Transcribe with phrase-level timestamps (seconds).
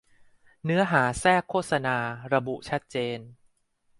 [0.63, 1.97] เนื้อหาแทรกโฆษณา
[2.33, 3.19] ระบุชัดเจน